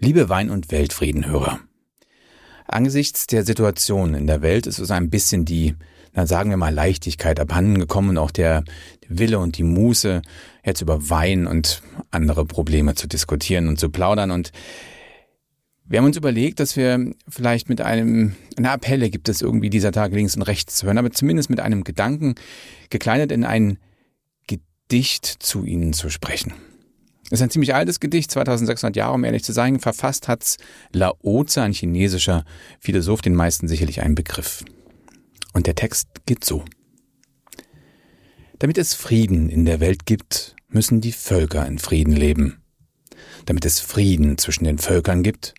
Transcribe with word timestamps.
Liebe 0.00 0.28
Wein- 0.28 0.50
und 0.50 0.70
Weltfriedenhörer. 0.70 1.58
Angesichts 2.66 3.26
der 3.26 3.44
Situation 3.44 4.14
in 4.14 4.28
der 4.28 4.42
Welt 4.42 4.68
ist 4.68 4.78
es 4.78 4.92
ein 4.92 5.10
bisschen 5.10 5.44
die, 5.44 5.74
na 6.12 6.24
sagen 6.24 6.50
wir 6.50 6.56
mal, 6.56 6.72
Leichtigkeit 6.72 7.40
abhanden 7.40 7.80
gekommen 7.80 8.10
und 8.10 8.18
auch 8.18 8.30
der 8.30 8.62
Wille 9.08 9.40
und 9.40 9.58
die 9.58 9.64
Muße, 9.64 10.22
jetzt 10.64 10.82
über 10.82 11.10
Wein 11.10 11.48
und 11.48 11.82
andere 12.12 12.44
Probleme 12.44 12.94
zu 12.94 13.08
diskutieren 13.08 13.66
und 13.66 13.80
zu 13.80 13.90
plaudern. 13.90 14.30
Und 14.30 14.52
wir 15.84 15.98
haben 15.98 16.06
uns 16.06 16.16
überlegt, 16.16 16.60
dass 16.60 16.76
wir 16.76 17.12
vielleicht 17.28 17.68
mit 17.68 17.80
einem, 17.80 18.36
eine 18.56 18.70
Appelle 18.70 19.10
gibt 19.10 19.28
es 19.28 19.42
irgendwie 19.42 19.70
dieser 19.70 19.90
Tage 19.90 20.14
links 20.14 20.36
und 20.36 20.42
rechts 20.42 20.76
zu 20.76 20.86
hören, 20.86 20.98
aber 20.98 21.10
zumindest 21.10 21.50
mit 21.50 21.58
einem 21.58 21.82
Gedanken 21.82 22.36
gekleidet 22.90 23.32
in 23.32 23.42
ein 23.42 23.78
Gedicht 24.46 25.26
zu 25.26 25.64
Ihnen 25.64 25.92
zu 25.92 26.08
sprechen. 26.08 26.52
Das 27.30 27.40
ist 27.40 27.42
ein 27.42 27.50
ziemlich 27.50 27.74
altes 27.74 28.00
Gedicht, 28.00 28.30
2600 28.30 28.96
Jahre, 28.96 29.14
um 29.14 29.24
ehrlich 29.24 29.44
zu 29.44 29.52
sein. 29.52 29.80
Verfasst 29.80 30.28
hat's 30.28 30.56
Laozi, 30.92 31.60
ein 31.60 31.72
chinesischer 31.72 32.44
Philosoph, 32.80 33.20
den 33.20 33.34
meisten 33.34 33.68
sicherlich 33.68 34.00
ein 34.00 34.14
Begriff. 34.14 34.64
Und 35.52 35.66
der 35.66 35.74
Text 35.74 36.08
geht 36.24 36.44
so. 36.44 36.64
Damit 38.58 38.78
es 38.78 38.94
Frieden 38.94 39.50
in 39.50 39.66
der 39.66 39.80
Welt 39.80 40.06
gibt, 40.06 40.56
müssen 40.68 41.00
die 41.00 41.12
Völker 41.12 41.66
in 41.66 41.78
Frieden 41.78 42.14
leben. 42.14 42.62
Damit 43.44 43.64
es 43.64 43.80
Frieden 43.80 44.38
zwischen 44.38 44.64
den 44.64 44.78
Völkern 44.78 45.22
gibt, 45.22 45.54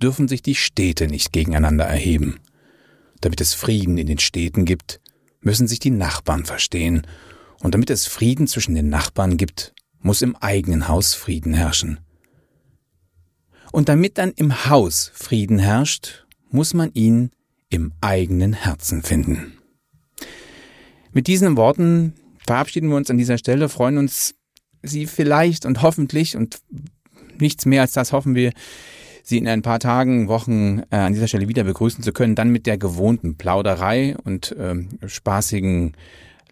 dürfen 0.00 0.28
sich 0.28 0.42
die 0.42 0.54
Städte 0.54 1.06
nicht 1.06 1.32
gegeneinander 1.32 1.84
erheben. 1.84 2.40
Damit 3.20 3.40
es 3.40 3.54
Frieden 3.54 3.98
in 3.98 4.06
den 4.06 4.18
Städten 4.18 4.64
gibt, 4.64 5.00
müssen 5.40 5.66
sich 5.66 5.78
die 5.78 5.90
Nachbarn 5.90 6.44
verstehen. 6.44 7.06
Und 7.60 7.74
damit 7.74 7.90
es 7.90 8.06
Frieden 8.06 8.46
zwischen 8.46 8.74
den 8.74 8.90
Nachbarn 8.90 9.36
gibt, 9.38 9.74
muss 10.06 10.22
im 10.22 10.36
eigenen 10.36 10.86
Haus 10.86 11.14
Frieden 11.14 11.52
herrschen. 11.52 11.98
Und 13.72 13.88
damit 13.88 14.18
dann 14.18 14.32
im 14.36 14.66
Haus 14.66 15.10
Frieden 15.12 15.58
herrscht, 15.58 16.24
muss 16.48 16.74
man 16.74 16.92
ihn 16.94 17.32
im 17.70 17.92
eigenen 18.00 18.52
Herzen 18.52 19.02
finden. 19.02 19.58
Mit 21.12 21.26
diesen 21.26 21.56
Worten 21.56 22.14
verabschieden 22.46 22.88
wir 22.88 22.96
uns 22.96 23.10
an 23.10 23.18
dieser 23.18 23.36
Stelle, 23.36 23.68
freuen 23.68 23.98
uns, 23.98 24.34
Sie 24.82 25.06
vielleicht 25.06 25.66
und 25.66 25.82
hoffentlich 25.82 26.36
und 26.36 26.60
nichts 27.40 27.66
mehr 27.66 27.80
als 27.80 27.92
das 27.92 28.12
hoffen 28.12 28.36
wir, 28.36 28.52
Sie 29.24 29.38
in 29.38 29.48
ein 29.48 29.62
paar 29.62 29.80
Tagen, 29.80 30.28
Wochen 30.28 30.82
äh, 30.90 30.96
an 30.96 31.14
dieser 31.14 31.26
Stelle 31.26 31.48
wieder 31.48 31.64
begrüßen 31.64 32.04
zu 32.04 32.12
können, 32.12 32.36
dann 32.36 32.50
mit 32.50 32.66
der 32.66 32.78
gewohnten 32.78 33.36
Plauderei 33.36 34.16
und 34.22 34.52
äh, 34.52 34.76
spaßigen 35.04 35.96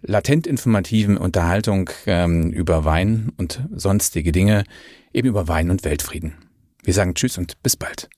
latent 0.07 0.47
informativen 0.47 1.17
Unterhaltung 1.17 1.91
ähm, 2.07 2.51
über 2.51 2.85
Wein 2.85 3.33
und 3.37 3.63
sonstige 3.75 4.33
Dinge, 4.33 4.65
eben 5.13 5.29
über 5.29 5.49
Wein 5.49 5.71
und 5.71 5.85
Weltfrieden. 5.85 6.35
Wir 6.83 6.95
sagen 6.95 7.15
Tschüss 7.15 7.39
und 7.39 7.63
bis 7.63 7.77
bald. 7.77 8.09